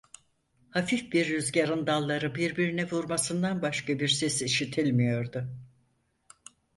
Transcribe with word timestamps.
Hafif 0.71 1.11
bir 1.13 1.29
rüzgârın 1.29 1.87
dalları 1.87 2.35
birbirine 2.35 2.87
vurmasından 2.89 3.61
başka 3.61 3.99
bir 3.99 4.07
ses 4.07 4.41
işitilmiyordu. 4.41 5.49